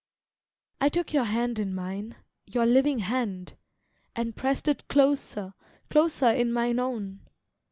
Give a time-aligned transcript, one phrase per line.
[0.79, 2.15] I took your hand in mine,
[2.47, 3.55] your living hand!
[4.15, 5.53] And pressed it closer,
[5.91, 7.19] closer in mine own.